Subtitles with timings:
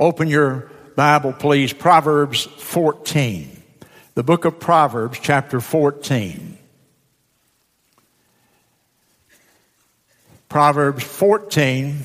[0.00, 1.72] Open your Bible, please.
[1.72, 3.62] Proverbs 14.
[4.14, 6.56] The book of Proverbs, chapter 14.
[10.48, 12.02] Proverbs 14.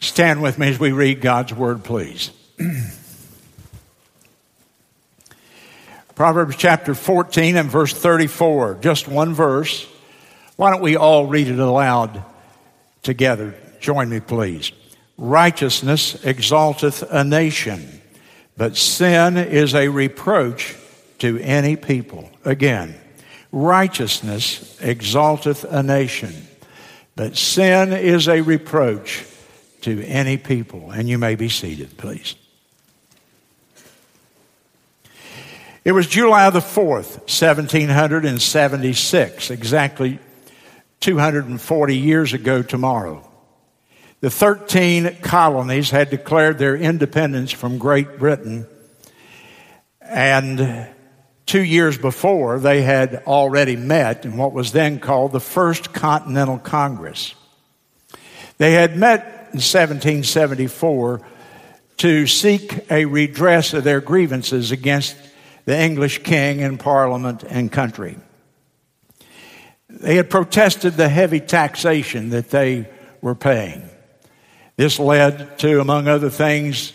[0.00, 2.30] Stand with me as we read God's word, please.
[6.14, 9.86] Proverbs chapter 14 and verse 34, just one verse.
[10.56, 12.24] Why don't we all read it aloud
[13.02, 13.54] together?
[13.80, 14.72] Join me, please.
[15.18, 18.00] Righteousness exalteth a nation,
[18.56, 20.76] but sin is a reproach
[21.18, 22.30] to any people.
[22.44, 22.98] Again,
[23.52, 26.48] righteousness exalteth a nation,
[27.16, 29.26] but sin is a reproach
[29.82, 30.90] to any people.
[30.90, 32.34] And you may be seated, please.
[35.82, 40.18] It was July the 4th, 1776, exactly
[41.00, 43.26] 240 years ago tomorrow.
[44.20, 48.66] The 13 colonies had declared their independence from Great Britain,
[50.02, 50.86] and
[51.46, 56.58] two years before, they had already met in what was then called the First Continental
[56.58, 57.34] Congress.
[58.58, 61.20] They had met in 1774
[61.98, 65.16] to seek a redress of their grievances against
[65.64, 68.16] the English king and parliament and country.
[69.88, 72.88] They had protested the heavy taxation that they
[73.20, 73.88] were paying.
[74.76, 76.92] This led to, among other things,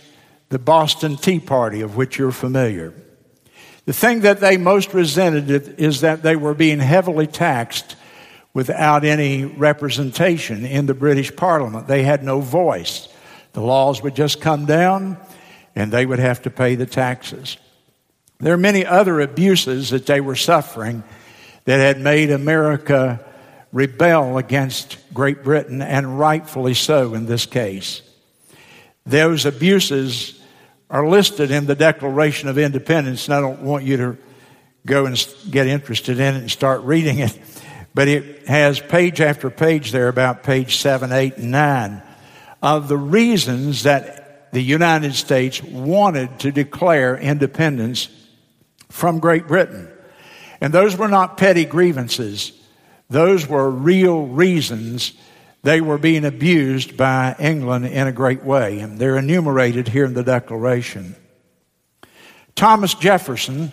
[0.49, 2.93] the Boston Tea Party, of which you're familiar.
[3.85, 7.95] The thing that they most resented is that they were being heavily taxed
[8.55, 11.87] without any representation in the British Parliament.
[11.87, 13.09] They had no voice.
[13.51, 15.17] The laws would just come down
[15.75, 17.57] and they would have to pay the taxes.
[18.39, 21.03] There are many other abuses that they were suffering
[21.65, 23.19] that had made America
[23.73, 28.01] rebel against Great Britain, and rightfully so in this case.
[29.05, 30.41] Those abuses
[30.89, 34.17] are listed in the Declaration of Independence, and I don't want you to
[34.85, 37.37] go and get interested in it and start reading it.
[37.95, 42.03] But it has page after page there, about page seven, eight, and nine,
[42.61, 48.09] of the reasons that the United States wanted to declare independence
[48.89, 49.89] from Great Britain.
[50.59, 52.51] And those were not petty grievances.
[53.09, 55.13] Those were real reasons
[55.63, 58.79] they were being abused by England in a great way.
[58.79, 61.15] And they're enumerated here in the Declaration.
[62.55, 63.71] Thomas Jefferson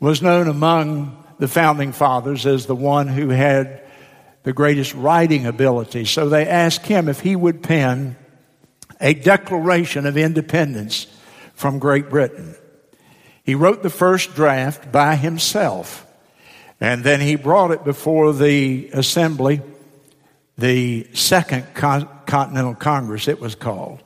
[0.00, 3.82] was known among the founding fathers as the one who had
[4.44, 6.04] the greatest writing ability.
[6.04, 8.16] So they asked him if he would pen
[9.00, 11.06] a declaration of independence
[11.54, 12.54] from Great Britain.
[13.42, 16.06] He wrote the first draft by himself,
[16.80, 19.60] and then he brought it before the assembly,
[20.56, 24.02] the Second Con- Continental Congress, it was called.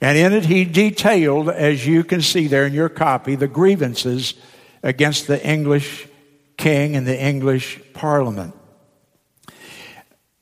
[0.00, 4.34] And in it, he detailed, as you can see there in your copy, the grievances
[4.82, 6.08] against the English
[6.62, 8.54] king and the English parliament.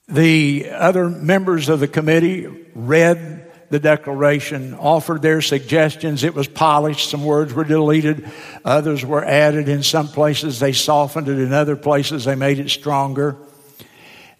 [0.06, 6.24] The other members of the committee read the declaration, offered their suggestions.
[6.24, 7.08] It was polished.
[7.08, 8.28] Some words were deleted.
[8.64, 9.68] Others were added.
[9.68, 11.38] In some places, they softened it.
[11.38, 13.36] In other places, they made it stronger.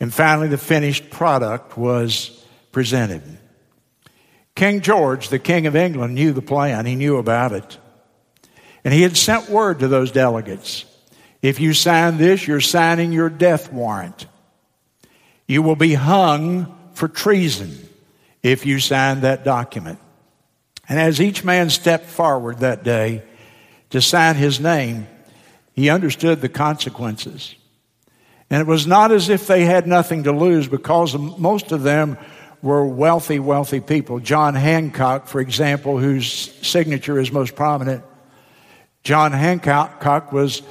[0.01, 3.23] And finally, the finished product was presented.
[4.57, 6.85] King George, the King of England, knew the plan.
[6.85, 7.79] He knew about it.
[8.85, 10.85] And he had sent word to those delegates
[11.43, 14.27] if you sign this, you're signing your death warrant.
[15.47, 17.77] You will be hung for treason
[18.43, 19.99] if you sign that document.
[20.89, 23.23] And as each man stepped forward that day
[23.91, 25.07] to sign his name,
[25.73, 27.55] he understood the consequences.
[28.51, 32.19] And it was not as if they had nothing to lose because most of them
[32.63, 34.19] were wealthy, wealthy people.
[34.19, 36.29] John Hancock, for example, whose
[36.67, 38.05] signature is most prominent.
[39.03, 40.63] John Hancock was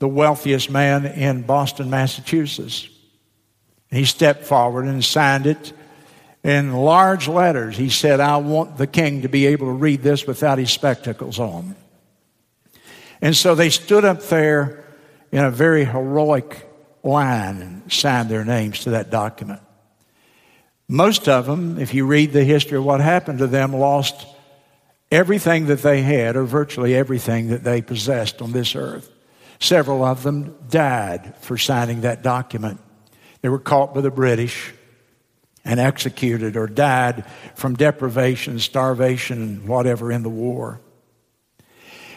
[0.00, 2.88] the wealthiest man in Boston, Massachusetts.
[3.90, 5.72] He stepped forward and signed it
[6.42, 7.76] in large letters.
[7.76, 11.38] He said, I want the king to be able to read this without his spectacles
[11.38, 11.76] on.
[13.20, 14.84] And so they stood up there
[15.30, 16.66] in a very heroic
[17.02, 19.60] line and signed their names to that document.
[20.88, 24.26] Most of them, if you read the history of what happened to them, lost
[25.10, 29.10] everything that they had, or virtually everything that they possessed on this earth.
[29.60, 32.80] Several of them died for signing that document.
[33.42, 34.74] They were caught by the British.
[35.62, 37.22] and executed or died
[37.54, 40.80] from deprivation, starvation, whatever in the war.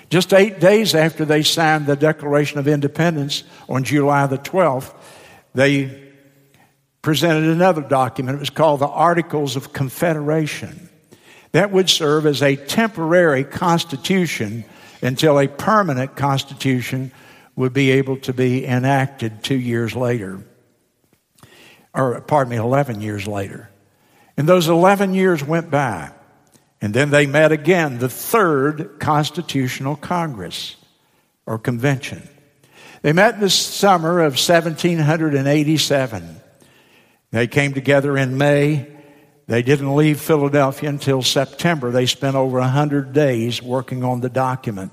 [0.10, 4.94] Just eight days after they signed the Declaration of Independence on July the 12th,
[5.54, 6.14] they
[7.02, 8.38] presented another document.
[8.38, 10.90] It was called the Articles of Confederation.
[11.52, 14.64] That would serve as a temporary constitution
[15.02, 17.12] until a permanent constitution
[17.56, 20.44] would be able to be enacted two years later.
[21.94, 23.70] Or, pardon me, 11 years later.
[24.36, 26.12] And those 11 years went by.
[26.82, 30.76] And then they met again, the third Constitutional Congress
[31.46, 32.28] or convention.
[33.04, 36.42] They met in the summer of 1787.
[37.32, 38.88] They came together in May.
[39.48, 41.92] They didn't leave Philadelphia until September.
[41.92, 44.92] They spent over 100 days working on the document.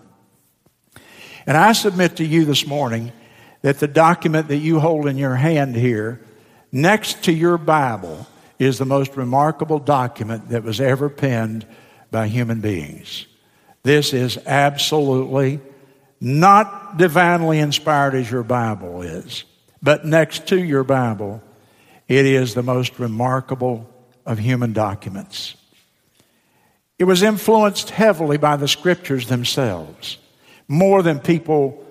[1.47, 3.13] And I submit to you this morning
[3.63, 6.21] that the document that you hold in your hand here,
[6.73, 8.27] next to your Bible,
[8.59, 11.67] is the most remarkable document that was ever penned
[12.11, 13.27] by human beings.
[13.83, 15.61] This is absolutely
[16.21, 19.45] not divinely inspired as your Bible is,
[19.83, 21.43] but next to your Bible,
[22.07, 23.89] it is the most remarkable
[24.27, 25.55] of human documents.
[26.99, 30.19] It was influenced heavily by the scriptures themselves
[30.71, 31.85] more than people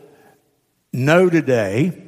[0.93, 2.01] know today,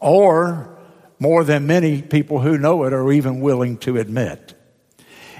[0.00, 0.76] or
[1.20, 4.54] more than many people who know it are even willing to admit.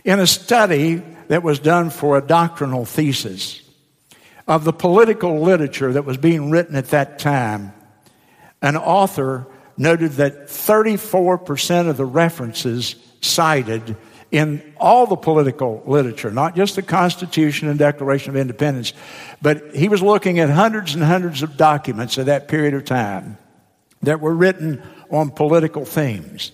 [0.04, 3.68] In a study that was done for a doctrinal thesis
[4.46, 7.72] of the political literature that was being written at that time,
[8.62, 13.96] an author noted that 34% of the references cited
[14.34, 18.92] in all the political literature, not just the Constitution and Declaration of Independence,
[19.40, 23.38] but he was looking at hundreds and hundreds of documents of that period of time
[24.02, 26.50] that were written on political themes.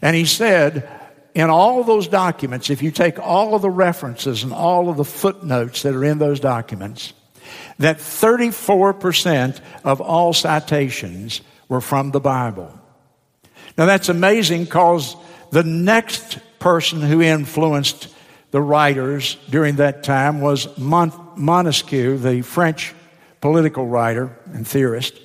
[0.00, 0.88] And he said,
[1.34, 5.04] in all those documents, if you take all of the references and all of the
[5.04, 7.12] footnotes that are in those documents,
[7.80, 12.72] that 34% of all citations were from the Bible.
[13.76, 15.16] Now that's amazing because
[15.50, 18.08] the next person who influenced
[18.52, 22.94] the writers during that time was Mon- Montesquieu, the French
[23.40, 25.18] political writer and theorist.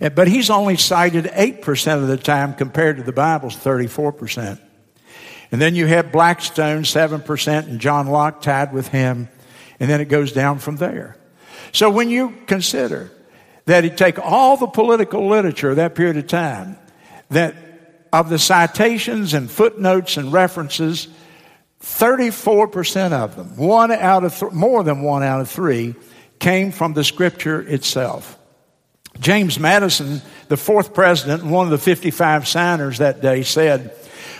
[0.00, 4.58] But he's only cited 8% of the time compared to the Bible's 34%.
[5.50, 9.28] And then you have Blackstone, 7%, and John Locke tied with him.
[9.80, 11.16] And then it goes down from there.
[11.72, 13.10] So when you consider
[13.66, 16.76] that you take all the political literature of that period of time,
[17.30, 17.54] that
[18.14, 21.08] of the citations and footnotes and references,
[21.82, 25.96] 34% of them, one out of th- more than one out of three,
[26.38, 28.38] came from the scripture itself.
[29.18, 33.92] James Madison, the fourth president and one of the 55 signers that day, said,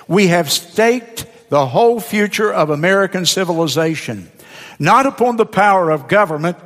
[0.06, 4.30] We have staked the whole future of American civilization,
[4.78, 6.58] not upon the power of government,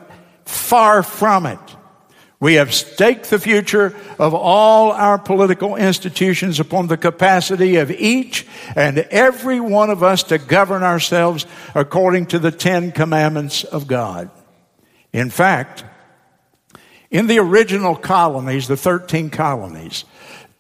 [0.44, 1.67] far from it
[2.40, 8.46] we have staked the future of all our political institutions upon the capacity of each
[8.76, 14.30] and every one of us to govern ourselves according to the Ten Commandments of God.
[15.12, 15.84] In fact,
[17.10, 20.04] in the original colonies, the 13 colonies,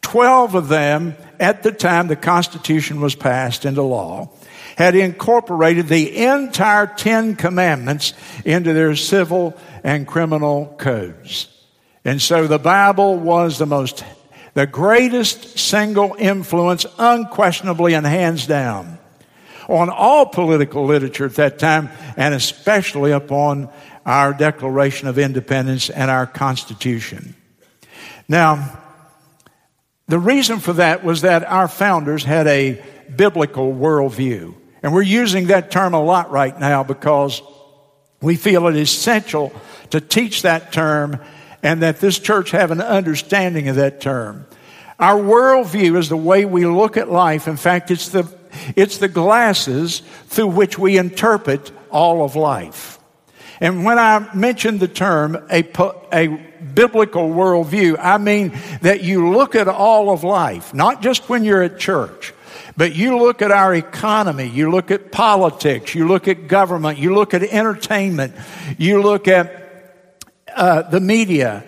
[0.02, 4.30] 12 of them at the time the Constitution was passed into law
[4.76, 11.57] had incorporated the entire Ten Commandments into their civil and criminal codes.
[12.08, 14.02] And so the Bible was the most,
[14.54, 18.98] the greatest single influence, unquestionably and hands down,
[19.68, 23.68] on all political literature at that time, and especially upon
[24.06, 27.34] our Declaration of Independence and our Constitution.
[28.26, 28.78] Now,
[30.06, 32.82] the reason for that was that our founders had a
[33.14, 34.54] biblical worldview.
[34.82, 37.42] And we're using that term a lot right now because
[38.22, 39.52] we feel it essential
[39.90, 41.20] to teach that term
[41.62, 44.46] and that this church have an understanding of that term.
[44.98, 47.46] Our worldview is the way we look at life.
[47.46, 48.26] In fact, it's the,
[48.74, 52.98] it's the glasses through which we interpret all of life.
[53.60, 55.64] And when I mention the term a,
[56.12, 56.28] a
[56.74, 61.62] biblical worldview, I mean that you look at all of life, not just when you're
[61.62, 62.34] at church,
[62.76, 67.14] but you look at our economy, you look at politics, you look at government, you
[67.14, 68.34] look at entertainment,
[68.78, 69.67] you look at
[70.54, 71.64] uh, the media,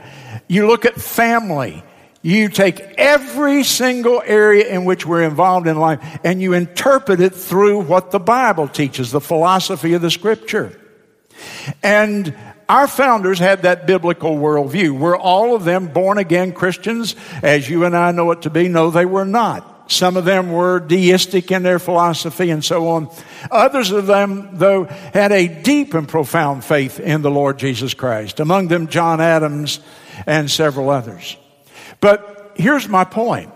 [0.48, 1.82] you look at family,
[2.22, 7.34] you take every single area in which we're involved in life and you interpret it
[7.34, 10.78] through what the Bible teaches, the philosophy of the scripture.
[11.82, 12.36] And
[12.68, 14.98] our founders had that biblical worldview.
[14.98, 18.68] Were all of them born again Christians, as you and I know it to be?
[18.68, 19.69] No, they were not.
[19.90, 23.10] Some of them were deistic in their philosophy and so on.
[23.50, 28.38] Others of them, though, had a deep and profound faith in the Lord Jesus Christ.
[28.38, 29.80] Among them, John Adams
[30.28, 31.36] and several others.
[32.00, 33.52] But here's my point.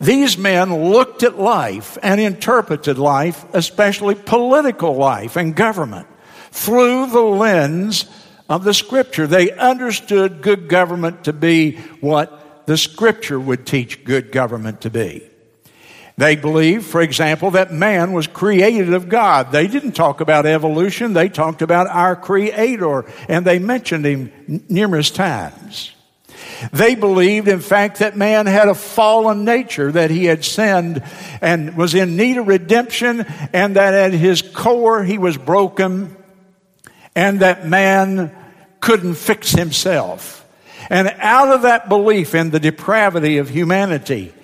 [0.00, 6.06] These men looked at life and interpreted life, especially political life and government,
[6.52, 8.04] through the lens
[8.48, 9.26] of the scripture.
[9.26, 12.39] They understood good government to be what
[12.70, 15.28] the scripture would teach good government to be.
[16.16, 19.50] They believed, for example, that man was created of God.
[19.50, 25.10] They didn't talk about evolution, they talked about our creator, and they mentioned him numerous
[25.10, 25.90] times.
[26.72, 31.02] They believed, in fact, that man had a fallen nature, that he had sinned
[31.40, 33.22] and was in need of redemption,
[33.52, 36.16] and that at his core he was broken,
[37.16, 38.32] and that man
[38.78, 40.39] couldn't fix himself.
[40.90, 44.34] And out of that belief in the depravity of humanity,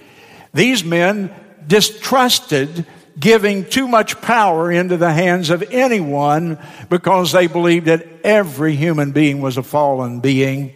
[0.55, 1.35] these men
[1.67, 2.87] distrusted
[3.19, 9.11] giving too much power into the hands of anyone because they believed that every human
[9.13, 10.73] being was a fallen being.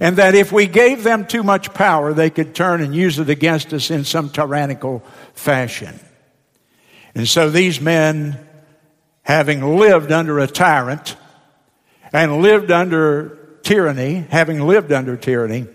[0.00, 3.28] And that if we gave them too much power, they could turn and use it
[3.28, 5.04] against us in some tyrannical
[5.34, 6.00] fashion.
[7.14, 8.38] And so these men,
[9.22, 11.16] having lived under a tyrant
[12.12, 15.66] and lived under tyranny, having lived under tyranny,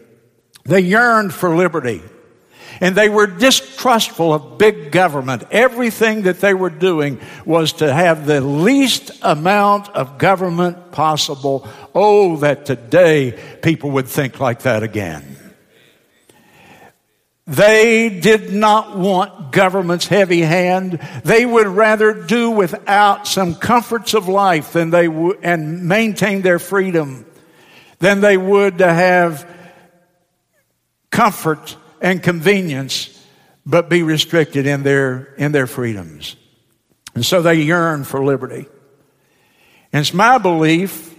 [0.65, 2.01] they yearned for liberty.
[2.79, 5.43] And they were distrustful of big government.
[5.49, 11.67] Everything that they were doing was to have the least amount of government possible.
[11.95, 15.37] Oh, that today people would think like that again.
[17.47, 20.99] They did not want government's heavy hand.
[21.23, 26.59] They would rather do without some comforts of life than they would, and maintain their
[26.59, 27.25] freedom
[27.99, 29.49] than they would to have
[31.09, 33.25] comfort and convenience,
[33.65, 36.35] but be restricted in their, in their freedoms.
[37.15, 38.67] And so they yearn for liberty.
[39.91, 41.15] And it's my belief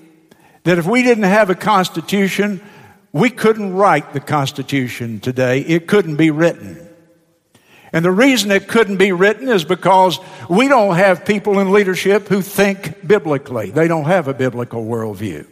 [0.65, 2.61] that if we didn't have a constitution,
[3.13, 5.61] we couldn't write the constitution today.
[5.61, 6.89] It couldn't be written.
[7.93, 12.29] And the reason it couldn't be written is because we don't have people in leadership
[12.29, 13.71] who think biblically.
[13.71, 15.47] They don't have a biblical worldview.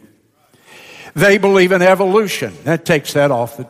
[1.17, 2.53] They believe in evolution.
[2.63, 3.67] That takes that off the,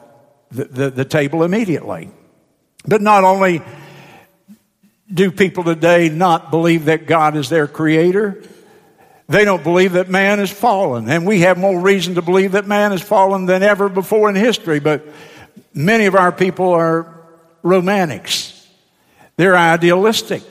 [0.52, 2.12] the, the, table immediately.
[2.86, 3.62] But not only
[5.14, 8.44] do people today not believe that God is their creator,
[9.30, 11.10] they don't believe that man is fallen.
[11.10, 14.36] And we have more reason to believe that man is fallen than ever before in
[14.36, 14.82] history.
[14.82, 15.08] But
[15.74, 17.16] many of our people are
[17.64, 18.68] romantics.
[19.38, 20.44] They're idealistic.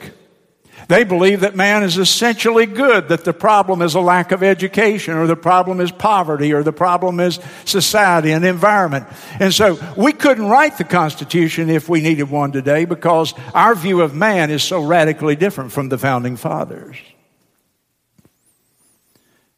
[0.87, 5.15] They believe that man is essentially good, that the problem is a lack of education,
[5.15, 9.05] or the problem is poverty, or the problem is society and environment.
[9.39, 14.01] And so we couldn't write the Constitution if we needed one today because our view
[14.01, 16.95] of man is so radically different from the founding fathers.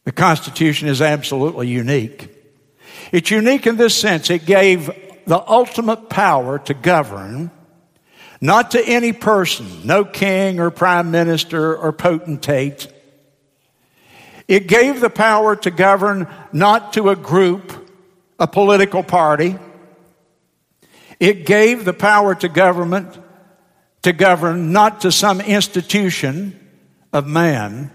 [0.05, 2.35] The Constitution is absolutely unique.
[3.11, 4.89] It's unique in this sense it gave
[5.27, 7.51] the ultimate power to govern
[8.41, 12.87] not to any person, no king or prime minister or potentate.
[14.47, 17.71] It gave the power to govern not to a group,
[18.39, 19.57] a political party.
[21.19, 23.17] It gave the power to government
[24.03, 26.57] to govern not to some institution
[27.11, 27.91] of man.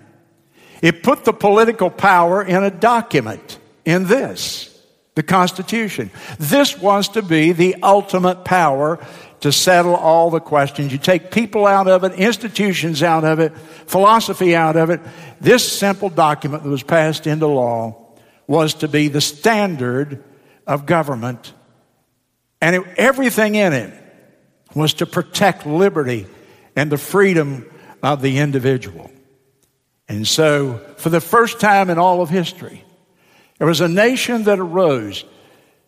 [0.83, 4.81] It put the political power in a document, in this,
[5.15, 6.11] the Constitution.
[6.39, 8.99] This was to be the ultimate power
[9.45, 10.91] to settle all the questions.
[10.91, 15.03] You take people out of it, institutions out of it, philosophy out of it.
[15.39, 18.09] This simple document that was passed into law
[18.47, 20.25] was to be the standard
[20.67, 21.53] of government.
[22.63, 23.93] And it, everything in it
[24.75, 26.27] was to protect liberty
[26.75, 27.71] and the freedom
[28.03, 29.11] of the individual.
[30.09, 32.83] And so, for the first time in all of history,
[33.59, 35.23] there was a nation that arose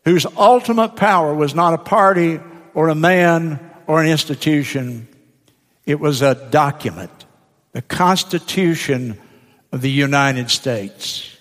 [0.05, 2.39] whose ultimate power was not a party
[2.77, 5.09] or a man or an institution.
[5.87, 7.11] It was a document,
[7.73, 9.19] the Constitution
[9.73, 11.35] of the United States.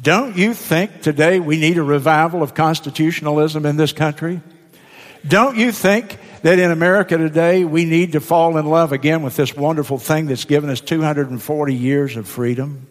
[0.00, 4.40] Don't you think today we need a revival of constitutionalism in this country?
[5.26, 9.34] Don't you think that in America today we need to fall in love again with
[9.34, 12.86] this wonderful thing that's given us 240 years of freedom?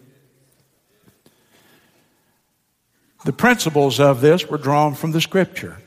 [3.24, 5.78] The principles of this were drawn from the scripture.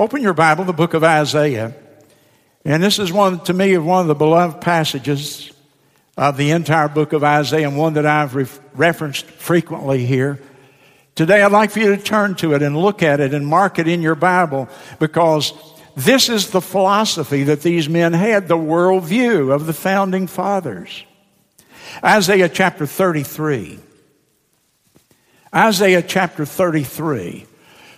[0.00, 1.74] Open your Bible, the book of Isaiah.
[2.64, 5.52] And this is one, to me, one of the beloved passages
[6.16, 10.40] of the entire book of Isaiah and one that I've re- referenced frequently here.
[11.14, 13.78] Today, I'd like for you to turn to it and look at it and mark
[13.78, 15.52] it in your Bible because
[15.96, 21.04] This is the philosophy that these men had, the worldview of the founding fathers.
[22.02, 23.78] Isaiah chapter 33.
[25.54, 27.44] Isaiah chapter 33.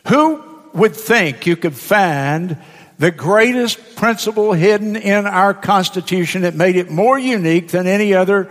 [0.09, 2.57] Who would think you could find
[2.99, 8.49] the greatest principle hidden in our Constitution that made it more unique than any other,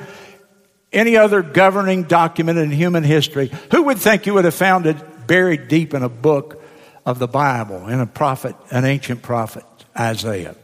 [0.92, 3.52] any other governing document in human history?
[3.72, 6.62] Who would think you would have found it buried deep in a book
[7.06, 9.64] of the Bible, in a prophet, an ancient prophet,
[9.98, 10.56] Isaiah?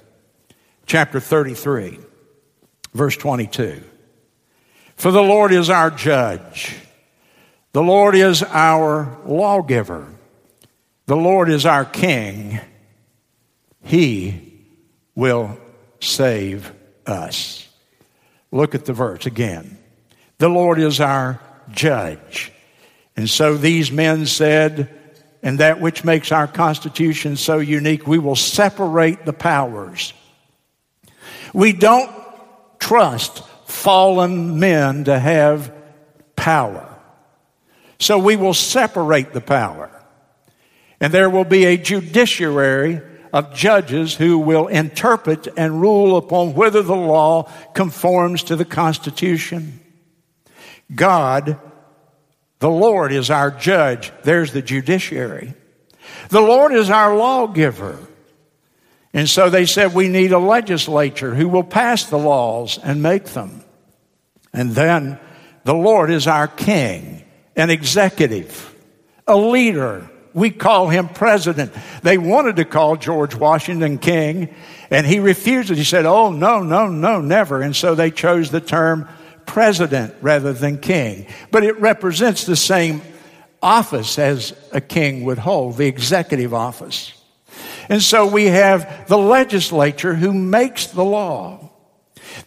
[0.86, 2.00] Chapter 33,
[2.94, 3.84] verse 22.
[4.98, 6.76] For the Lord is our judge.
[7.72, 10.08] The Lord is our lawgiver.
[11.08, 12.60] The Lord is our king.
[13.84, 14.54] He
[15.16, 15.58] will
[16.02, 16.72] save
[17.06, 17.68] us.
[18.52, 19.78] Look at the verse again.
[20.38, 22.52] The Lord is our judge.
[23.16, 24.94] And so these men said,
[25.42, 30.14] and that which makes our Constitution so unique, we will separate the powers.
[31.54, 32.12] We don't
[32.80, 35.74] trust fallen men to have
[36.36, 36.88] power.
[38.00, 39.90] So we will separate the power.
[41.00, 43.02] And there will be a judiciary
[43.34, 49.80] of judges who will interpret and rule upon whether the law conforms to the Constitution.
[50.94, 51.60] God,
[52.60, 54.12] the Lord, is our judge.
[54.24, 55.54] There's the judiciary.
[56.30, 58.00] The Lord is our lawgiver.
[59.14, 63.26] And so they said we need a legislature who will pass the laws and make
[63.26, 63.64] them.
[64.54, 65.20] And then
[65.64, 67.24] the Lord is our king,
[67.56, 68.74] an executive,
[69.28, 71.74] a leader, we call him president.
[72.04, 74.54] They wanted to call George Washington king,
[74.92, 75.78] and he refused it.
[75.78, 77.64] He said, Oh, no, no, no, never.
[77.64, 79.10] And so they chose the term
[79.48, 81.26] president rather than king.
[81.50, 83.02] But it represents the same
[83.64, 87.14] office as a king would hold, the executive office.
[87.90, 91.72] And so we have the legislature who makes the law.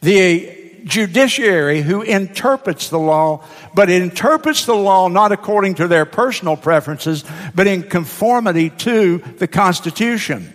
[0.00, 6.56] The judiciary who interprets the law, but interprets the law not according to their personal
[6.56, 10.54] preferences, but in conformity to the Constitution.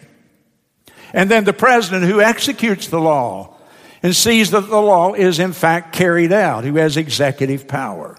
[1.14, 3.56] And then the president who executes the law
[4.04, 8.18] and sees that the law is in fact carried out, who has executive power.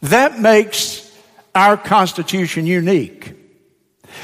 [0.00, 1.06] That makes
[1.54, 3.34] our Constitution unique.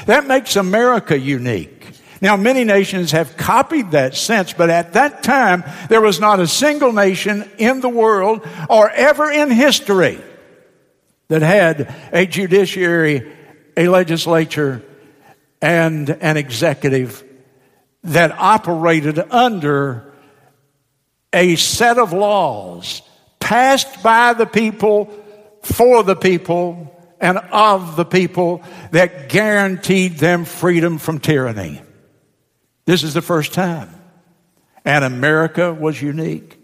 [0.07, 1.76] That makes America unique.
[2.21, 6.47] Now, many nations have copied that since, but at that time, there was not a
[6.47, 10.19] single nation in the world or ever in history
[11.27, 13.31] that had a judiciary,
[13.75, 14.83] a legislature,
[15.61, 17.23] and an executive
[18.03, 20.13] that operated under
[21.33, 23.01] a set of laws
[23.39, 25.11] passed by the people,
[25.61, 31.81] for the people, and of the people that guaranteed them freedom from tyranny.
[32.87, 33.93] This is the first time.
[34.85, 36.57] And America was unique.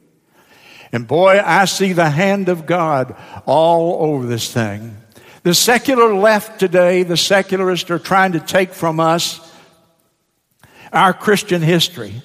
[0.94, 4.96] And boy, I see the hand of God all over this thing.
[5.44, 9.52] The secular left today, the secularists are trying to take from us
[10.94, 12.22] our Christian history.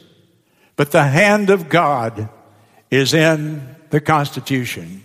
[0.77, 2.29] But the hand of God
[2.93, 5.03] is in the Constitution.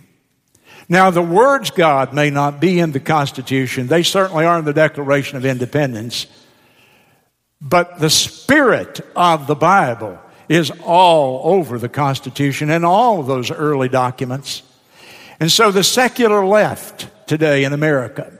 [0.88, 3.88] Now, the words God may not be in the Constitution.
[3.88, 6.28] They certainly are in the Declaration of Independence.
[7.66, 10.18] But the spirit of the Bible
[10.50, 14.62] is all over the Constitution and all of those early documents.
[15.40, 18.38] And so the secular left today in America,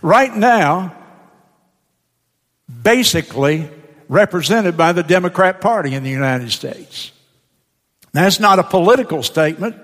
[0.00, 0.94] right now,
[2.82, 3.68] basically
[4.08, 7.10] represented by the Democrat Party in the United States.
[8.12, 9.76] That's not a political statement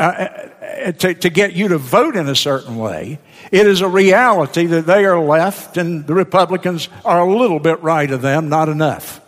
[0.00, 3.18] uh, uh, to, to get you to vote in a certain way.
[3.52, 7.82] It is a reality that they are left and the Republicans are a little bit
[7.82, 9.20] right of them, not enough.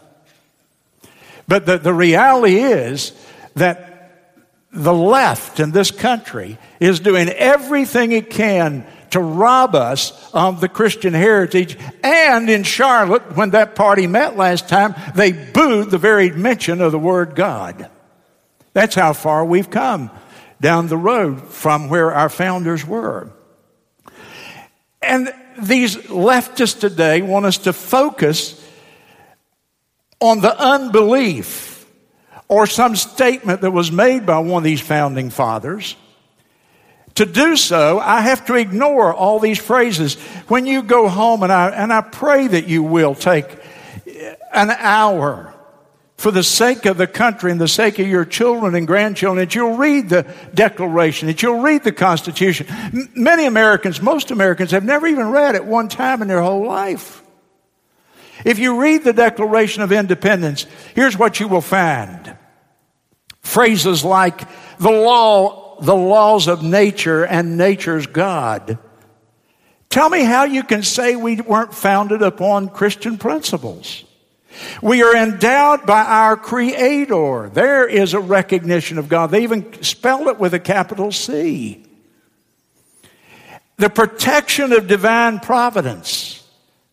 [1.47, 3.13] But the, the reality is
[3.55, 4.39] that
[4.73, 10.71] the left in this country is doing everything it can to rob us of the
[10.71, 11.77] Christian heritage.
[12.03, 16.93] And in Charlotte, when that party met last time, they booed the very mention of
[16.93, 17.91] the word God.
[18.73, 20.11] That's how far we've come
[20.63, 23.31] down the road from where our founders were.
[25.03, 28.59] And these leftists today want us to focus
[30.21, 31.85] on the unbelief
[32.47, 35.97] or some statement that was made by one of these founding fathers.
[37.17, 40.15] To do so, I have to ignore all these phrases.
[40.47, 43.47] When you go home, and I, and I pray that you will take
[44.55, 45.52] an hour
[46.23, 49.57] for the sake of the country and the sake of your children and grandchildren, that
[49.57, 52.69] you'll read the Declaration, that you'll read the Constitution.
[52.69, 56.65] M- many Americans, most Americans, have never even read it one time in their whole
[56.65, 57.25] life.
[58.45, 62.37] If you read the Declaration of Independence, here's what you will find.
[63.41, 68.79] Phrases like the law, the laws of nature and nature's God.
[69.91, 74.05] Tell me how you can say we weren't founded upon Christian principles.
[74.83, 77.51] We are endowed by our Creator.
[77.53, 79.31] There is a recognition of God.
[79.31, 81.85] They even spell it with a capital C.
[83.77, 86.47] The protection of divine providence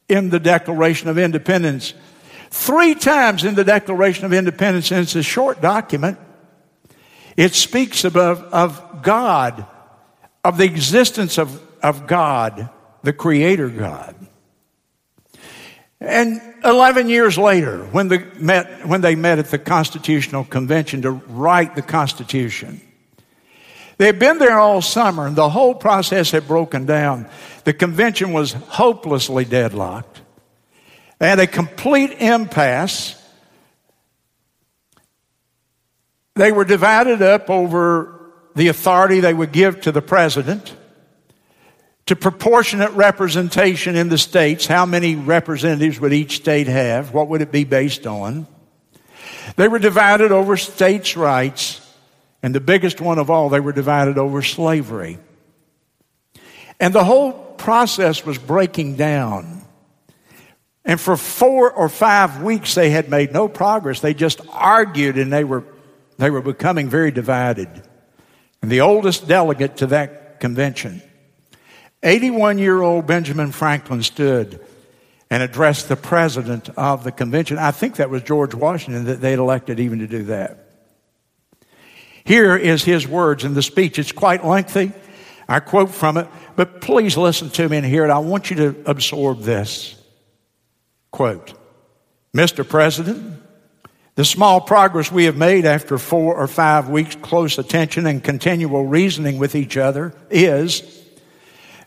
[0.07, 1.93] in the Declaration of Independence.
[2.49, 6.17] Three times in the Declaration of Independence, and it's a short document,
[7.37, 9.65] it speaks of, of God,
[10.43, 12.69] of the existence of, of God,
[13.03, 14.15] the Creator God.
[16.01, 21.11] And 11 years later, when, the met, when they met at the Constitutional Convention to
[21.11, 22.81] write the Constitution,
[23.97, 27.27] they had been there all summer and the whole process had broken down.
[27.65, 30.21] The convention was hopelessly deadlocked.
[31.19, 33.21] They had a complete impasse.
[36.35, 40.73] They were divided up over the authority they would give to the president
[42.09, 44.65] to proportionate representation in the states.
[44.65, 47.13] How many representatives would each state have?
[47.13, 48.47] What would it be based on?
[49.57, 51.87] They were divided over states' rights,
[52.41, 55.19] and the biggest one of all, they were divided over slavery.
[56.79, 59.61] And the whole process was breaking down.
[60.83, 63.99] And for four or five weeks, they had made no progress.
[63.99, 65.63] They just argued and they were,
[66.17, 67.69] they were becoming very divided.
[68.63, 71.03] And the oldest delegate to that convention
[72.03, 74.65] 81 year old Benjamin Franklin stood
[75.29, 77.57] and addressed the president of the convention.
[77.57, 80.65] I think that was George Washington that they'd elected even to do that.
[82.23, 83.99] Here is his words in the speech.
[83.99, 84.91] It's quite lengthy.
[85.47, 88.11] I quote from it, but please listen to me and hear it.
[88.11, 89.95] I want you to absorb this.
[91.11, 91.53] Quote,
[92.35, 92.67] Mr.
[92.67, 93.41] President,
[94.13, 98.85] the small progress we have made after four or five weeks close attention and continual
[98.85, 100.81] reasoning with each other is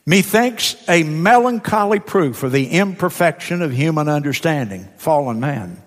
[0.04, 5.80] Methinks a melancholy proof of the imperfection of human understanding, fallen man.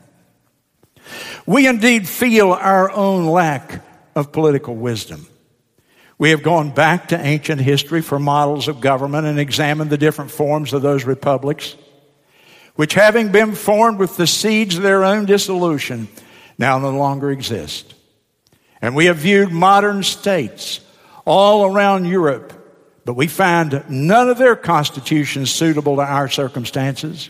[1.45, 3.83] We indeed feel our own lack
[4.15, 5.27] of political wisdom.
[6.17, 10.31] We have gone back to ancient history for models of government and examined the different
[10.31, 11.75] forms of those republics,
[12.75, 16.07] which having been formed with the seeds of their own dissolution,
[16.57, 17.93] now no longer exist.
[18.81, 20.79] And we have viewed modern states
[21.25, 22.54] all around Europe
[23.05, 27.29] but we find none of their constitutions suitable to our circumstances.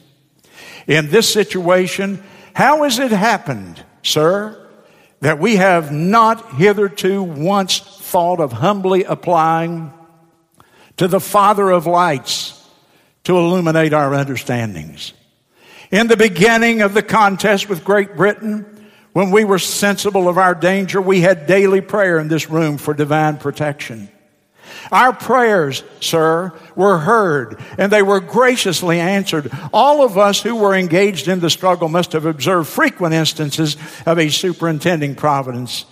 [0.87, 4.61] In this situation, how has it happened, sir,
[5.19, 9.91] that we have not hitherto once thought of humbly applying
[10.97, 12.61] to the Father of lights
[13.25, 15.11] to illuminate our understandings?
[15.91, 18.65] In the beginning of the contest with Great Britain,
[19.11, 22.93] when we were sensible of our danger, we had daily prayer in this room for
[22.93, 24.09] divine protection.
[24.91, 29.51] Our prayers, sir, were heard and they were graciously answered.
[29.73, 34.19] All of us who were engaged in the struggle must have observed frequent instances of
[34.19, 35.85] a superintending providence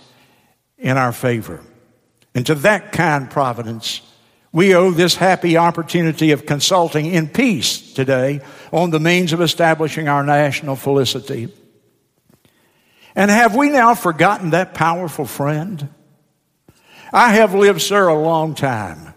[0.78, 1.60] in our favor.
[2.34, 4.00] And to that kind providence,
[4.52, 8.40] we owe this happy opportunity of consulting in peace today
[8.72, 11.52] on the means of establishing our national felicity.
[13.16, 15.88] And have we now forgotten that powerful friend?
[17.14, 19.14] I have lived, sir, a long time.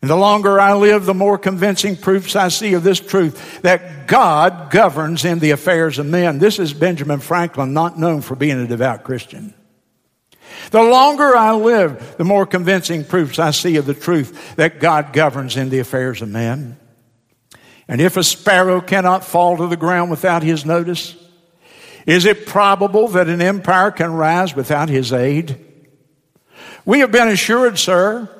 [0.00, 4.06] And the longer I live, the more convincing proofs I see of this truth that
[4.06, 6.38] God governs in the affairs of men.
[6.38, 9.52] This is Benjamin Franklin, not known for being a devout Christian.
[10.70, 15.12] The longer I live, the more convincing proofs I see of the truth that God
[15.12, 16.78] governs in the affairs of men.
[17.88, 21.14] And if a sparrow cannot fall to the ground without his notice,
[22.06, 25.67] is it probable that an empire can rise without his aid?
[26.88, 28.30] We have been assured, sir,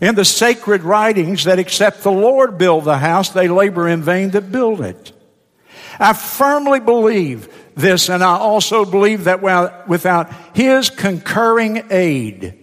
[0.00, 4.30] in the sacred writings that except the Lord build the house, they labor in vain
[4.30, 5.10] that build it.
[5.98, 9.42] I firmly believe this, and I also believe that
[9.88, 12.56] without His concurring aid,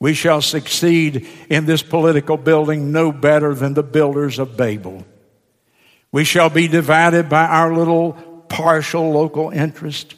[0.00, 5.04] we shall succeed in this political building no better than the builders of Babel.
[6.10, 8.14] We shall be divided by our little
[8.48, 10.14] partial local interest.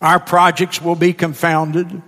[0.00, 2.02] Our projects will be confounded.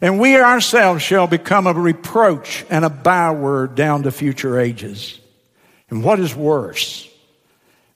[0.00, 5.18] And we ourselves shall become a reproach and a byword down to future ages.
[5.90, 7.08] And what is worse,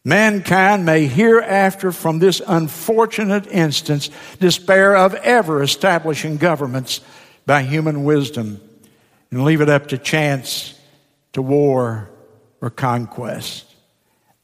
[0.04, 7.00] mankind may hereafter from this unfortunate instance despair of ever establishing governments
[7.46, 8.60] by human wisdom
[9.30, 10.78] and leave it up to chance,
[11.32, 12.10] to war,
[12.60, 13.64] or conquest.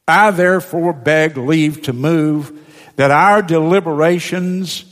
[0.08, 2.58] I therefore beg leave to move
[2.96, 4.84] that our deliberations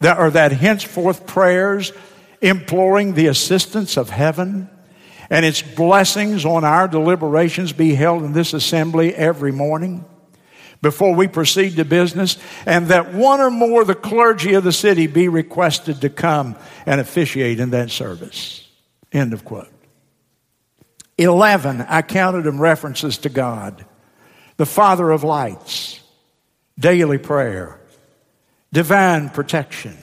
[0.00, 1.92] that are that henceforth prayers
[2.40, 4.68] imploring the assistance of heaven
[5.28, 10.04] and its blessings on our deliberations be held in this assembly every morning
[10.82, 14.72] before we proceed to business, and that one or more of the clergy of the
[14.72, 18.66] city be requested to come and officiate in that service.
[19.12, 19.68] End of quote.
[21.18, 23.84] 11, I counted them references to God,
[24.56, 26.00] the Father of lights,
[26.78, 27.79] daily prayer,
[28.72, 29.96] divine protection,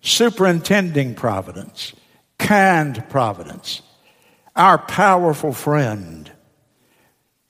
[0.00, 1.92] superintending providence,
[2.38, 3.82] kind providence,
[4.54, 6.30] our powerful friend.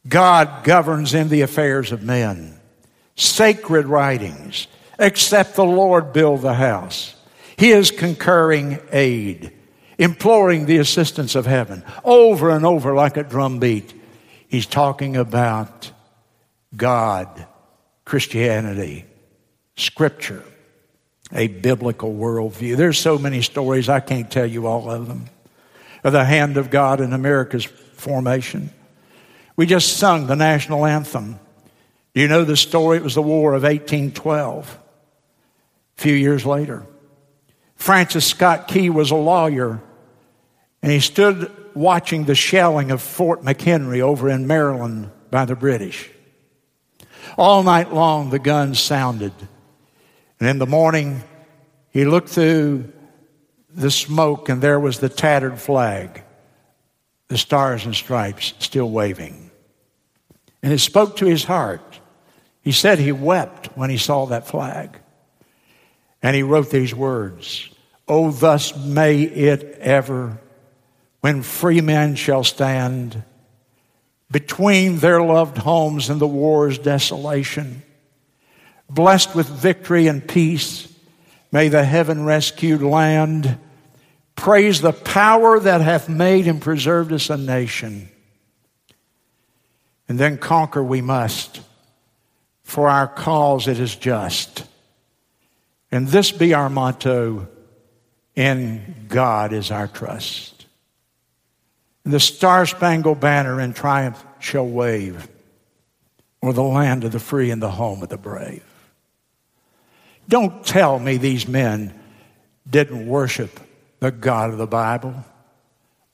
[0.09, 2.59] God governs in the affairs of men
[3.15, 4.67] sacred writings,
[4.99, 7.15] except the Lord build the house.
[7.57, 9.53] He is concurring aid,
[9.99, 13.95] imploring the assistance of heaven over and over like a drumbeat.
[14.49, 15.93] He's talking about
[16.75, 17.47] God,
[18.05, 19.05] Christianity,
[19.77, 20.45] Scripture,
[21.33, 22.77] a biblical worldview.
[22.77, 25.27] There's so many stories, I can't tell you all of them,
[26.05, 28.71] of the hand of God in America's formation.
[29.57, 31.39] We just sung the national anthem.
[32.15, 32.99] Do you know the story?
[32.99, 34.79] It was the War of 1812.
[35.99, 36.87] A few years later,
[37.77, 39.81] Francis Scott Key was a lawyer,
[40.83, 46.11] and he stood watching the shelling of Fort McHenry over in Maryland by the British.
[47.39, 49.33] All night long, the guns sounded.
[50.43, 51.23] And in the morning,
[51.91, 52.93] he looked through
[53.71, 56.25] the smoke, and there was the tattered flag,
[57.29, 59.53] the stars and stripes still waving.
[60.61, 62.01] And it spoke to his heart.
[62.61, 64.99] He said he wept when he saw that flag.
[66.25, 67.69] And he wrote these words
[68.09, 70.41] Oh, thus may it ever,
[71.21, 73.23] when free men shall stand
[74.29, 77.85] between their loved homes and the war's desolation,
[78.95, 80.93] blessed with victory and peace,
[81.51, 83.59] may the heaven rescued land
[84.37, 88.09] praise the power that hath made and preserved us a nation.
[90.09, 91.61] And then conquer we must
[92.65, 94.65] for our cause it is just.
[95.91, 97.49] And this be our motto
[98.35, 100.67] in God is our trust.
[102.05, 105.29] And the star spangled banner in triumph shall wave
[106.43, 108.65] o'er the land of the free and the home of the brave.
[110.29, 111.99] Don't tell me these men
[112.69, 113.61] didn't worship
[114.01, 115.15] the God of the Bible.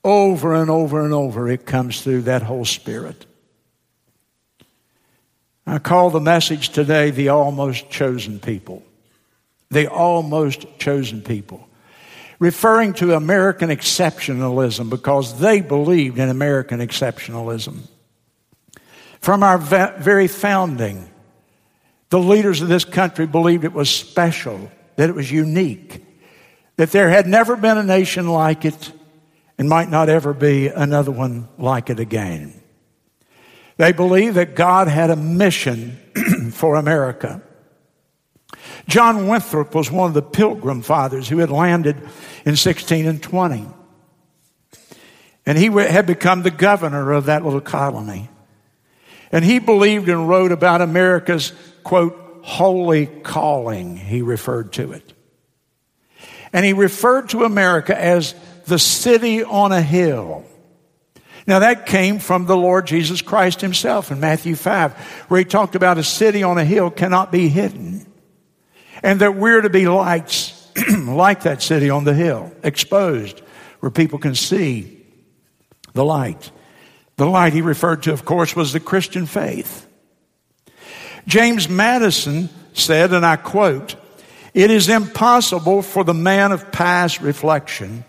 [0.05, 3.27] Over and over and over, it comes through that whole spirit.
[5.67, 8.83] I call the message today the almost chosen people.
[9.71, 11.69] The almost chosen people.
[12.39, 17.81] Referring to American exceptionalism because they believed in American exceptionalism.
[19.21, 21.11] From our very founding,
[22.11, 26.05] the leaders of this country believed it was special, that it was unique,
[26.77, 28.93] that there had never been a nation like it
[29.59, 32.55] and might not ever be another one like it again.
[33.77, 35.99] They believed that God had a mission
[36.53, 37.43] for America.
[38.87, 41.97] John Winthrop was one of the pilgrim fathers who had landed
[42.45, 43.67] in 16 and 20.
[45.47, 48.29] And he had become the governor of that little colony.
[49.31, 51.53] And he believed and wrote about America's,
[51.89, 55.15] quote, holy calling, he referred to it.
[56.53, 58.35] And he referred to America as
[58.67, 60.45] the city on a hill.
[61.47, 64.93] Now that came from the Lord Jesus Christ himself in Matthew 5,
[65.29, 68.07] where he talked about a city on a hill cannot be hidden.
[69.03, 70.71] And that we're to be lights
[71.07, 73.41] like that city on the hill, exposed,
[73.81, 75.07] where people can see
[75.95, 76.51] the light.
[77.17, 79.88] The light he referred to, of course, was the Christian faith.
[81.29, 83.97] James Madison said, and I quote,
[84.55, 88.05] It is impossible for the man of past reflection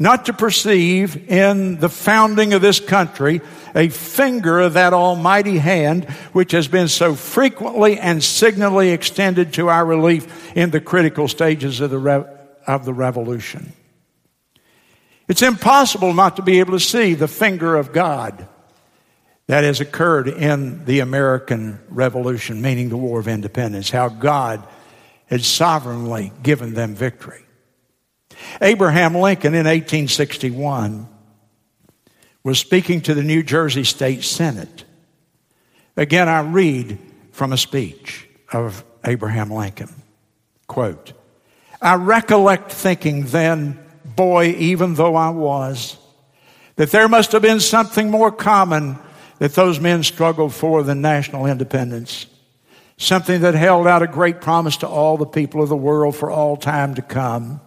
[0.00, 3.42] not to perceive in the founding of this country
[3.74, 9.68] a finger of that almighty hand which has been so frequently and signally extended to
[9.68, 12.24] our relief in the critical stages of the, re-
[12.66, 13.74] of the revolution.
[15.28, 18.48] It's impossible not to be able to see the finger of God
[19.50, 24.64] that has occurred in the American Revolution, meaning the War of Independence, how God
[25.26, 27.42] had sovereignly given them victory.
[28.62, 31.08] Abraham Lincoln in 1861
[32.44, 34.84] was speaking to the New Jersey State Senate.
[35.96, 36.96] Again, I read
[37.32, 39.90] from a speech of Abraham Lincoln.
[40.68, 41.12] Quote,
[41.82, 45.96] I recollect thinking then, boy, even though I was,
[46.76, 48.96] that there must have been something more common
[49.40, 52.26] that those men struggled for than national independence,
[52.98, 56.30] something that held out a great promise to all the people of the world for
[56.30, 57.58] all time to come.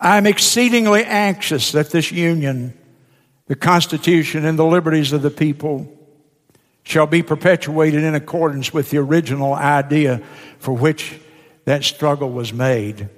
[0.00, 2.72] I am exceedingly anxious that this union,
[3.48, 5.92] the Constitution, and the liberties of the people
[6.84, 10.22] shall be perpetuated in accordance with the original idea
[10.60, 11.18] for which
[11.64, 13.08] that struggle was made.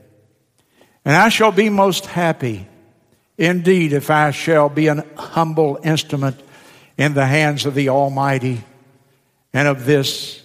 [1.04, 2.66] And I shall be most happy
[3.36, 6.40] indeed if I shall be an humble instrument
[6.96, 8.62] in the hands of the Almighty
[9.52, 10.42] and of this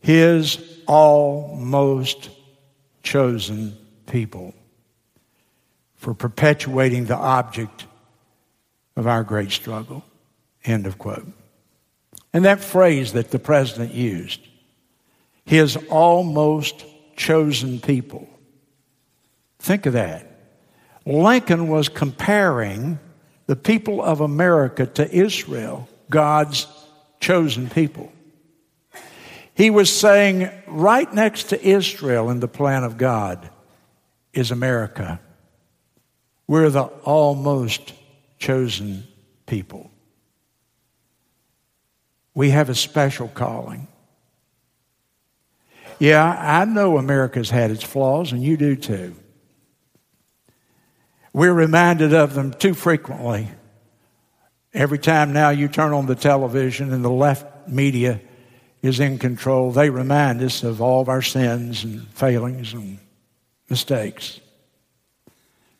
[0.00, 2.30] His almost
[3.02, 3.76] chosen
[4.06, 4.54] people
[5.96, 7.86] for perpetuating the object
[8.96, 10.04] of our great struggle.
[10.64, 11.26] End of quote.
[12.32, 14.40] And that phrase that the president used,
[15.44, 16.84] his almost
[17.16, 18.28] chosen people.
[19.58, 20.26] Think of that.
[21.04, 22.98] Lincoln was comparing
[23.50, 26.68] the people of America to Israel, God's
[27.18, 28.12] chosen people.
[29.54, 33.50] He was saying, right next to Israel in the plan of God
[34.32, 35.18] is America.
[36.46, 37.92] We're the almost
[38.38, 39.02] chosen
[39.46, 39.90] people.
[42.32, 43.88] We have a special calling.
[45.98, 49.16] Yeah, I know America's had its flaws, and you do too.
[51.32, 53.48] We're reminded of them too frequently.
[54.72, 58.20] Every time now you turn on the television and the left media
[58.82, 62.98] is in control, they remind us of all of our sins and failings and
[63.68, 64.40] mistakes.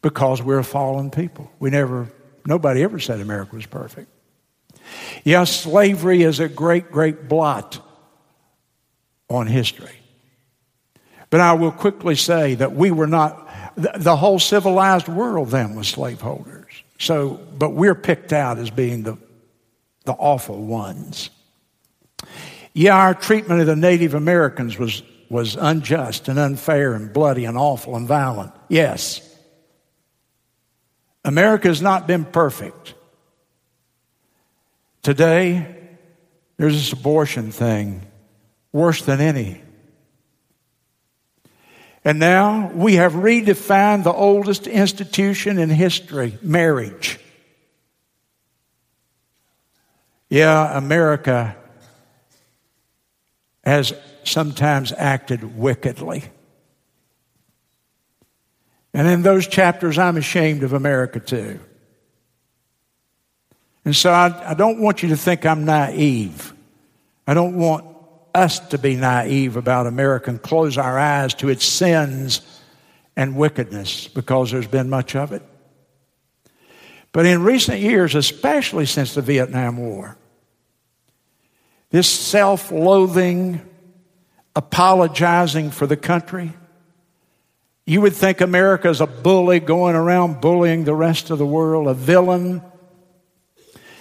[0.02, 1.50] Because we're a fallen people.
[1.58, 2.08] We never,
[2.46, 4.08] nobody ever said America was perfect.
[5.24, 7.78] Yes, slavery is a great, great blot
[9.28, 9.96] on history.
[11.28, 15.88] But I will quickly say that we were not, the, whole civilized world then was
[15.88, 16.82] slaveholders.
[16.98, 19.16] So, but we're picked out as being the,
[20.04, 21.30] the awful ones.
[22.72, 27.56] Yeah, our treatment of the Native Americans was, was unjust and unfair and bloody and
[27.56, 28.52] awful and violent.
[28.68, 29.26] Yes.
[31.24, 32.94] America has not been perfect.
[35.02, 35.76] Today,
[36.56, 38.02] there's this abortion thing,
[38.72, 39.62] worse than any.
[42.04, 47.18] And now we have redefined the oldest institution in history marriage.
[50.30, 51.56] Yeah, America
[53.64, 53.92] has
[54.24, 56.24] sometimes acted wickedly.
[58.94, 61.60] And in those chapters, I'm ashamed of America too.
[63.84, 66.52] And so I, I, don't want you to think I'm naive.
[67.26, 67.89] I don't want
[68.34, 72.40] us to be naive about America and close our eyes to its sins
[73.16, 75.42] and wickedness because there's been much of it.
[77.12, 80.16] But in recent years, especially since the Vietnam War,
[81.90, 83.60] this self loathing,
[84.54, 86.52] apologizing for the country,
[87.84, 91.88] you would think America is a bully going around bullying the rest of the world,
[91.88, 92.62] a villain,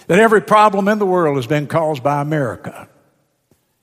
[0.06, 2.88] that every problem in the world has been caused by America.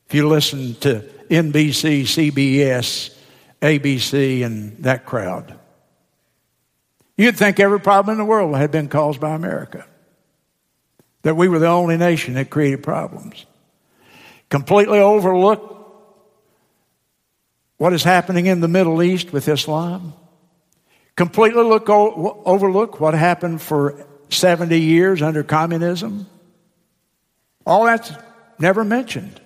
[0.08, 3.14] If you listen to NBC, CBS,
[3.62, 5.60] ABC, and that crowd,
[7.18, 9.86] you'd think every problem in the world had been caused by America.
[11.24, 13.46] That we were the only nation that created problems.
[14.50, 15.74] Completely overlook
[17.76, 20.14] what is happening in the Middle East with Islam.
[21.18, 26.28] Completely look, overlook what happened for 70 years under communism.
[27.66, 28.12] All that's
[28.58, 29.42] never mentioned.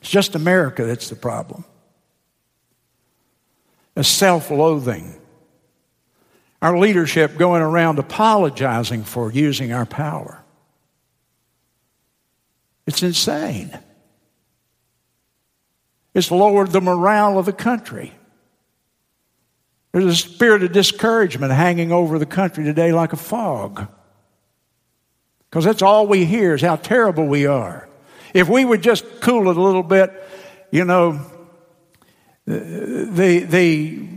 [0.00, 1.64] It's just America that's the problem.
[3.96, 5.14] A self loathing.
[6.60, 10.44] Our leadership going around apologizing for using our power.
[12.86, 13.78] It's insane.
[16.14, 18.12] It's lowered the morale of the country.
[19.92, 23.88] There's a spirit of discouragement hanging over the country today like a fog.
[25.48, 27.87] Because that's all we hear is how terrible we are.
[28.34, 30.12] If we would just cool it a little bit,
[30.70, 31.20] you know,
[32.46, 34.08] the, the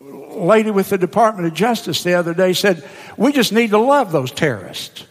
[0.00, 4.12] lady with the Department of Justice the other day said, We just need to love
[4.12, 5.04] those terrorists.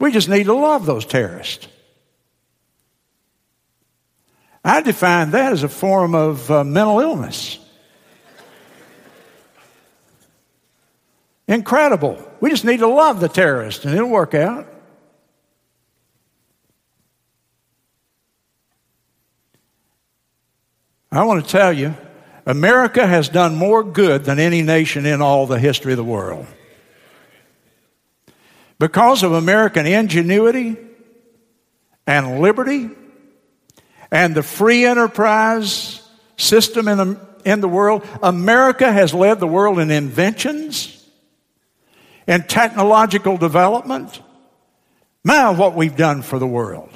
[0.00, 1.66] We just need to love those terrorists.
[4.64, 7.58] I define that as a form of uh, mental illness.
[11.48, 12.22] Incredible.
[12.40, 14.66] We just need to love the terrorists and it'll work out.
[21.10, 21.94] I want to tell you,
[22.44, 26.46] America has done more good than any nation in all the history of the world.
[28.78, 30.76] Because of American ingenuity
[32.06, 32.90] and liberty
[34.10, 36.02] and the free enterprise
[36.36, 40.94] system in the, in the world, America has led the world in inventions
[42.26, 44.22] and technological development.
[45.24, 46.90] My, what we've done for the world.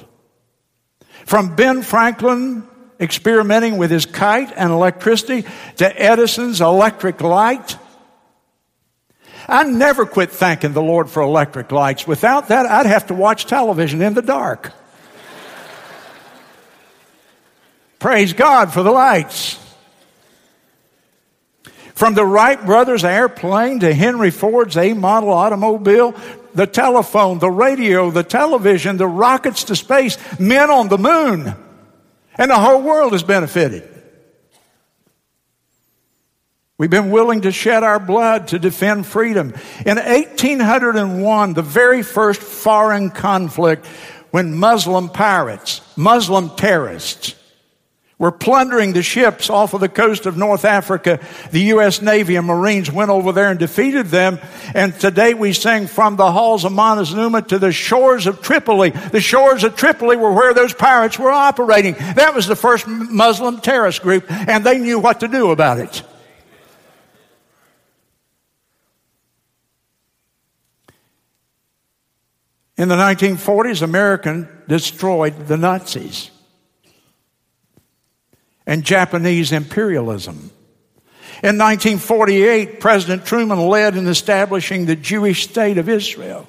[1.25, 2.67] From Ben Franklin
[3.03, 5.45] experimenting with his kite and electricity
[5.77, 7.77] to Edison's electric light
[9.47, 12.07] I never quit thanking the Lord for electric lights.
[12.07, 14.71] Without that, I'd have to watch television in the dark.
[17.99, 19.59] Praise God for the lights.
[21.93, 26.15] From the Wright brothers' airplane to Henry Ford's A model automobile,
[26.53, 31.55] the telephone, the radio, the television, the rockets to space, men on the moon.
[32.37, 33.89] And the whole world has benefited.
[36.77, 39.53] We've been willing to shed our blood to defend freedom.
[39.85, 43.85] In 1801, the very first foreign conflict,
[44.31, 47.35] when Muslim pirates, Muslim terrorists,
[48.19, 51.19] were plundering the ships off of the coast of North Africa.
[51.51, 52.01] The U.S.
[52.01, 54.39] Navy and Marines went over there and defeated them.
[54.75, 58.91] And today we sing from the halls of Montezuma to the shores of Tripoli.
[58.91, 61.95] The shores of Tripoli were where those pirates were operating.
[61.95, 66.03] That was the first Muslim terrorist group, and they knew what to do about it.
[72.75, 76.31] In the 1940s, America destroyed the Nazis
[78.65, 80.51] and Japanese imperialism.
[81.43, 86.47] In 1948, President Truman led in establishing the Jewish state of Israel.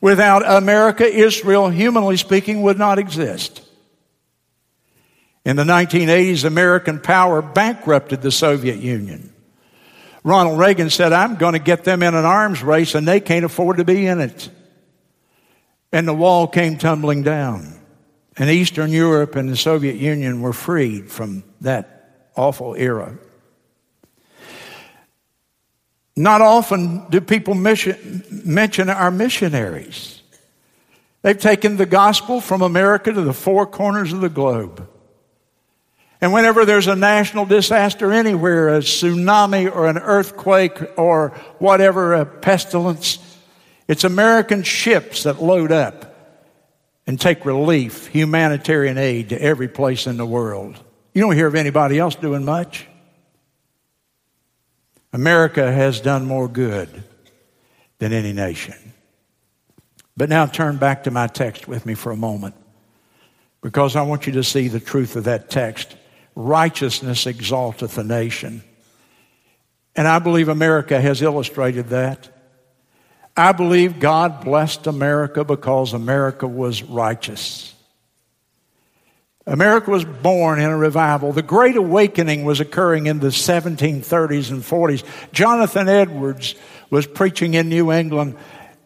[0.00, 3.62] Without America, Israel, humanly speaking, would not exist.
[5.44, 9.32] In the 1980s, American power bankrupted the Soviet Union.
[10.22, 13.44] Ronald Reagan said, I'm going to get them in an arms race and they can't
[13.44, 14.50] afford to be in it.
[15.92, 17.79] And the wall came tumbling down.
[18.36, 23.18] And Eastern Europe and the Soviet Union were freed from that awful era.
[26.16, 30.22] Not often do people mention our missionaries.
[31.22, 34.88] They've taken the gospel from America to the four corners of the globe.
[36.20, 42.26] And whenever there's a national disaster anywhere, a tsunami or an earthquake or whatever, a
[42.26, 43.18] pestilence,
[43.88, 46.09] it's American ships that load up
[47.06, 50.78] and take relief, humanitarian aid to every place in the world.
[51.14, 52.86] You don't hear of anybody else doing much.
[55.12, 57.02] America has done more good
[57.98, 58.76] than any nation.
[60.16, 62.54] But now turn back to my text with me for a moment
[63.62, 65.96] because I want you to see the truth of that text
[66.34, 68.62] righteousness exalteth a nation.
[69.96, 72.28] And I believe America has illustrated that.
[73.36, 77.74] I believe God blessed America because America was righteous.
[79.46, 81.32] America was born in a revival.
[81.32, 85.04] The Great Awakening was occurring in the 1730s and 40s.
[85.32, 86.54] Jonathan Edwards
[86.90, 88.36] was preaching in New England.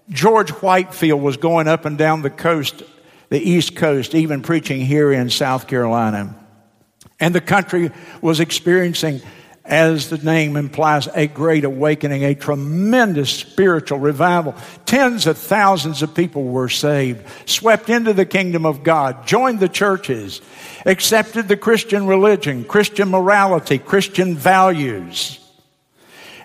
[0.09, 2.82] George Whitefield was going up and down the coast,
[3.30, 6.34] the East Coast, even preaching here in South Carolina.
[7.18, 7.90] And the country
[8.20, 9.20] was experiencing,
[9.65, 14.55] as the name implies, a great awakening, a tremendous spiritual revival.
[14.85, 19.69] Tens of thousands of people were saved, swept into the kingdom of God, joined the
[19.69, 20.43] churches,
[20.85, 25.41] accepted the Christian religion, Christian morality, Christian values.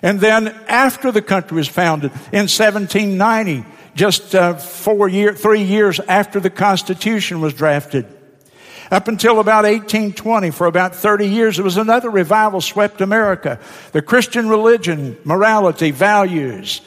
[0.01, 3.65] And then after the country was founded in 1790,
[3.95, 8.05] just uh, four year, three years after the Constitution was drafted,
[8.91, 13.59] up until about 1820, for about 30 years, it was another revival swept America.
[13.91, 16.81] The Christian religion, morality, values.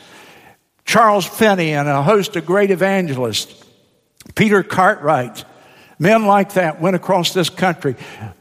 [0.84, 3.64] Charles Finney and a host of great evangelists.
[4.34, 5.44] Peter Cartwright.
[5.98, 7.94] Men like that went across this country.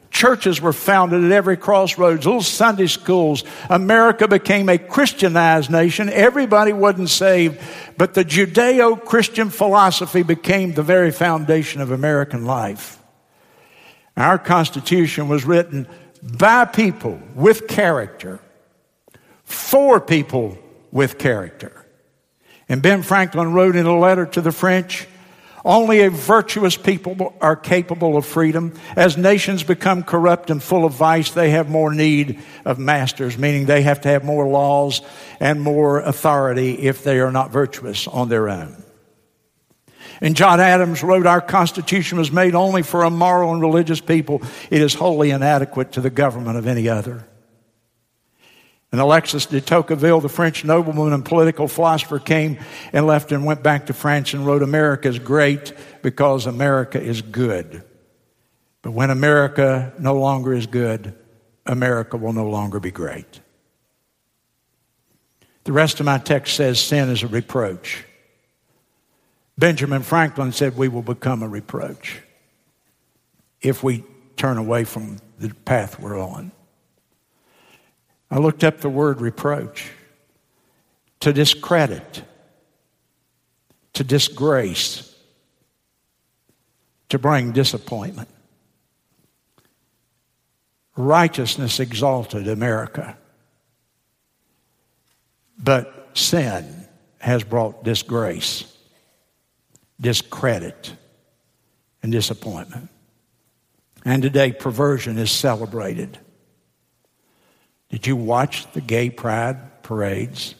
[0.09, 3.43] Churches were founded at every crossroads, little Sunday schools.
[3.70, 6.09] America became a Christianized nation.
[6.09, 7.62] Everybody wasn't saved,
[7.97, 13.01] but the Judeo Christian philosophy became the very foundation of American life.
[14.22, 15.88] Our Constitution was written
[16.22, 18.39] by people with character,
[19.45, 20.59] for people
[20.91, 21.88] with character.
[22.69, 25.07] And Ben Franklin wrote in a letter to the French,
[25.65, 28.74] only a virtuous people are capable of freedom.
[28.95, 33.65] As nations become corrupt and full of vice, they have more need of masters, meaning
[33.65, 35.01] they have to have more laws
[35.39, 38.84] and more authority if they are not virtuous on their own.
[40.22, 44.43] And John Adams wrote, Our Constitution was made only for a moral and religious people.
[44.69, 47.28] It is wholly inadequate to the government of any other.
[48.91, 52.59] And Alexis de Tocqueville, the French nobleman and political philosopher, came
[52.93, 57.22] and left and went back to France and wrote, America is great because America is
[57.22, 57.84] good.
[58.82, 61.15] But when America no longer is good,
[61.65, 63.39] America will no longer be great.
[65.63, 68.03] The rest of my text says sin is a reproach.
[69.62, 72.20] Benjamin Franklin said we will become a reproach
[73.62, 74.03] if we
[74.36, 76.51] turn away from the path we're on.
[78.32, 79.91] I looked up the word reproach
[81.20, 82.24] to discredit,
[83.93, 85.16] to disgrace,
[87.09, 88.30] to bring disappointment.
[90.95, 93.16] Righteousness exalted America,
[95.59, 96.88] but sin
[97.20, 98.70] has brought disgrace,
[100.02, 100.93] discredit,
[102.02, 102.89] and disappointment.
[104.04, 106.18] And today, perversion is celebrated.
[107.89, 110.56] Did you watch the gay pride parades?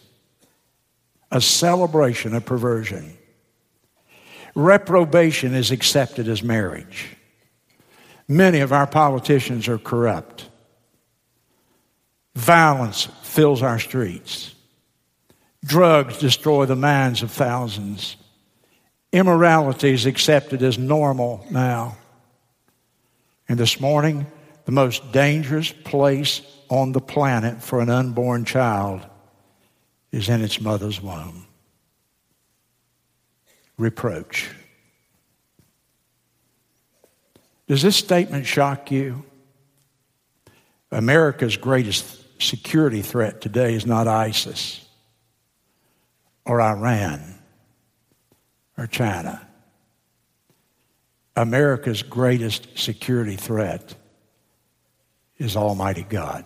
[1.32, 3.18] A celebration of perversion.
[4.54, 7.16] Reprobation is accepted as marriage.
[8.28, 10.50] Many of our politicians are corrupt.
[12.36, 14.54] Violence fills our streets.
[15.66, 18.18] Drugs destroy the minds of thousands.
[19.12, 21.97] Immorality is accepted as normal now.
[23.49, 24.26] And this morning,
[24.66, 29.05] the most dangerous place on the planet for an unborn child
[30.12, 31.45] is in its mother's womb.
[33.78, 34.49] Reproach.
[37.68, 39.26] Does this statement shock you?
[40.91, 44.86] America's greatest security threat today is not ISIS
[46.45, 47.41] or Iran
[48.78, 49.48] or China.
[51.36, 53.96] America's greatest security threat
[55.38, 56.46] is Almighty God.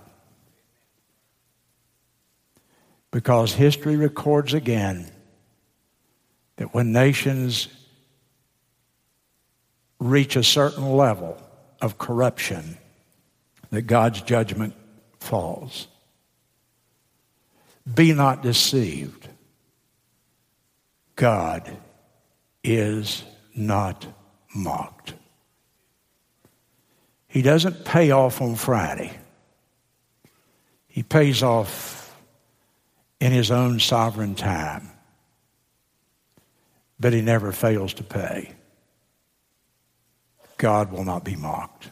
[3.12, 5.10] Because history records again
[6.58, 7.68] that when nations
[10.00, 11.42] reach a certain level
[11.82, 12.78] of corruption,
[13.72, 14.74] that God's judgment
[15.20, 15.88] falls.
[17.92, 19.28] Be not deceived.
[21.16, 21.76] God
[22.66, 23.24] is
[23.56, 24.06] not
[24.54, 25.14] mocked.
[27.28, 29.12] He doesn't pay off on Friday.
[30.88, 32.16] He pays off
[33.20, 34.90] in his own sovereign time.
[37.00, 38.54] But he never fails to pay.
[40.58, 41.90] God will not be mocked.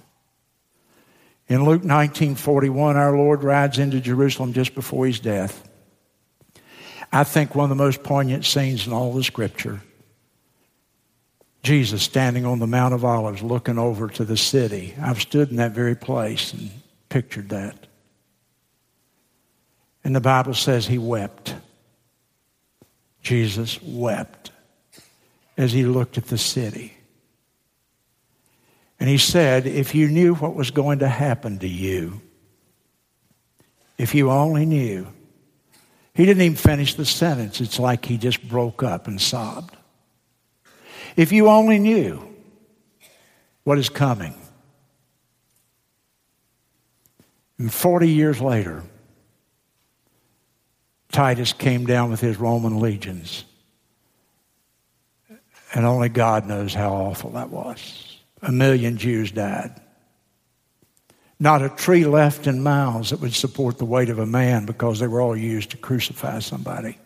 [1.50, 5.68] In Luke 19:41 our Lord rides into Jerusalem just before his death.
[7.12, 9.82] I think one of the most poignant scenes in all the scripture.
[11.64, 14.94] Jesus standing on the Mount of Olives looking over to the city.
[15.02, 16.70] I've stood in that very place and
[17.08, 17.88] pictured that.
[20.04, 21.56] And the Bible says he wept.
[23.22, 24.52] Jesus wept
[25.58, 26.94] as he looked at the city.
[29.00, 32.22] And he said, If you knew what was going to happen to you,
[33.98, 35.08] if you only knew.
[36.14, 37.60] He didn't even finish the sentence.
[37.60, 39.76] It's like he just broke up and sobbed.
[41.16, 42.28] If you only knew
[43.64, 44.36] what is coming.
[47.58, 48.84] And 40 years later,
[51.12, 53.46] Titus came down with his Roman legions.
[55.74, 58.20] And only God knows how awful that was.
[58.42, 59.80] A million Jews died.
[61.40, 65.00] Not a tree left in miles that would support the weight of a man because
[65.00, 66.98] they were all used to crucify somebody.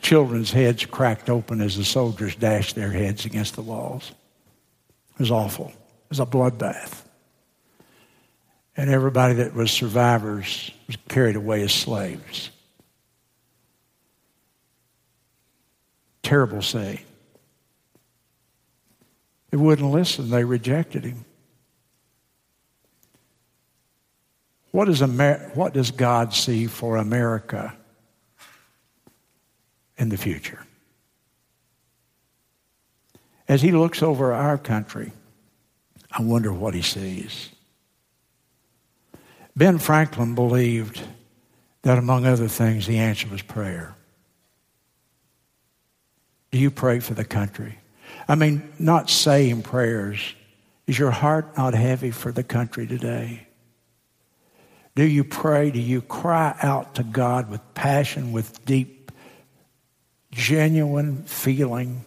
[0.00, 4.12] Children's heads cracked open as the soldiers dashed their heads against the walls.
[5.14, 5.68] It was awful.
[5.68, 7.02] It was a bloodbath.
[8.76, 12.50] And everybody that was survivors was carried away as slaves.
[16.22, 17.00] Terrible scene.
[19.50, 21.24] They wouldn't listen, they rejected him.
[24.70, 27.76] What, is Amer- what does God see for America
[30.00, 30.66] in the future?
[33.46, 35.12] As he looks over our country,
[36.10, 37.50] I wonder what he sees.
[39.56, 41.00] Ben Franklin believed
[41.82, 43.94] that, among other things, the answer was prayer.
[46.50, 47.78] Do you pray for the country?
[48.28, 50.34] I mean, not saying prayers.
[50.86, 53.46] Is your heart not heavy for the country today?
[54.96, 55.70] Do you pray?
[55.70, 58.99] Do you cry out to God with passion, with deep,
[60.30, 62.04] genuine feeling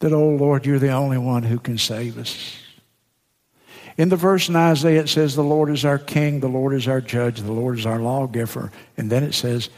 [0.00, 2.56] that, oh Lord, you're the only one who can save us?
[3.96, 6.88] In the verse in Isaiah, it says, The Lord is our king, the Lord is
[6.88, 8.72] our judge, the Lord is our lawgiver.
[8.96, 9.68] And then it says,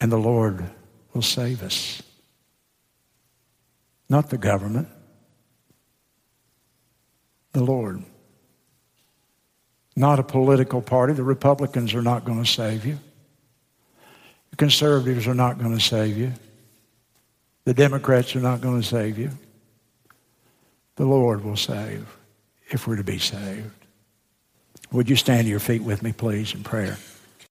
[0.00, 0.64] And the Lord
[1.12, 2.02] will save us.
[4.08, 4.88] Not the government,
[7.52, 8.02] the Lord.
[9.96, 11.12] Not a political party.
[11.12, 12.98] The Republicans are not going to save you.
[14.60, 16.34] Conservatives are not going to save you.
[17.64, 19.30] The Democrats are not going to save you.
[20.96, 22.06] The Lord will save
[22.68, 23.70] if we're to be saved.
[24.92, 26.98] Would you stand to your feet with me, please, in prayer?